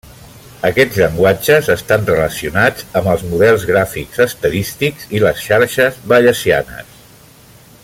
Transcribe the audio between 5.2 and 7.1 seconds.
les xarxes bayesianes.